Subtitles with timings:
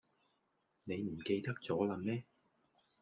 [0.85, 2.23] 你唔記得咗啦咩?